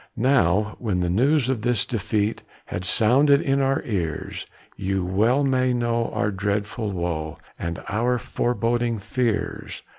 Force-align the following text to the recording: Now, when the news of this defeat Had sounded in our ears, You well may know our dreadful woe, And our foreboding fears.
Now, 0.17 0.77
when 0.79 1.01
the 1.01 1.11
news 1.11 1.47
of 1.47 1.61
this 1.61 1.85
defeat 1.85 2.41
Had 2.65 2.85
sounded 2.85 3.39
in 3.39 3.61
our 3.61 3.83
ears, 3.83 4.47
You 4.75 5.05
well 5.05 5.43
may 5.43 5.73
know 5.73 6.09
our 6.15 6.31
dreadful 6.31 6.89
woe, 6.91 7.37
And 7.59 7.83
our 7.87 8.17
foreboding 8.17 8.97
fears. 8.97 9.83